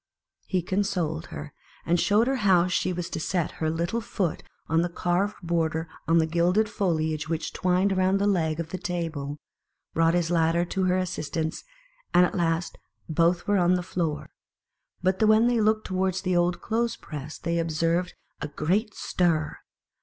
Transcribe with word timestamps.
He 0.47 0.63
consoled 0.63 1.27
her, 1.27 1.53
and 1.85 1.99
showed 1.99 2.25
her 2.25 2.37
how 2.37 2.65
she 2.65 2.91
was 2.91 3.07
to 3.11 3.19
set 3.19 3.51
her 3.61 3.69
little 3.69 4.01
foot 4.01 4.41
on 4.67 4.81
the 4.81 4.89
carved. 4.89 5.35
border 5.43 5.81
and 6.07 6.13
on 6.13 6.17
the 6.17 6.25
gilded 6.25 6.67
foliage 6.69 7.29
which 7.29 7.53
twined 7.53 7.93
around 7.93 8.17
the 8.17 8.25
leg 8.25 8.59
of 8.59 8.69
the 8.69 8.79
table, 8.79 9.37
brought 9.93 10.15
his 10.15 10.31
ladder 10.31 10.65
to 10.65 10.85
her 10.85 10.97
assistance, 10.97 11.63
and 12.15 12.25
at 12.25 12.33
last 12.33 12.79
both 13.07 13.45
were 13.45 13.59
on 13.59 13.75
the 13.75 13.83
floor; 13.83 14.31
but 15.03 15.21
when 15.21 15.45
they 15.45 15.61
looked 15.61 15.85
towards 15.85 16.23
the 16.23 16.35
old 16.35 16.61
clothes 16.61 16.95
press, 16.95 17.37
they 17.37 17.59
observed 17.59 18.15
a 18.41 18.47
great 18.47 18.95
stir. 18.95 19.59